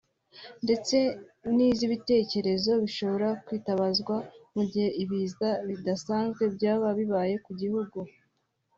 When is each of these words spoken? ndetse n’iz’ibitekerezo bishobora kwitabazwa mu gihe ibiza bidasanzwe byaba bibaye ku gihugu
ndetse 0.65 0.97
n’iz’ibitekerezo 1.55 2.71
bishobora 2.83 3.29
kwitabazwa 3.45 4.15
mu 4.55 4.63
gihe 4.71 4.89
ibiza 5.03 5.49
bidasanzwe 5.67 6.43
byaba 6.55 6.87
bibaye 6.99 7.35
ku 7.45 7.51
gihugu 7.61 7.97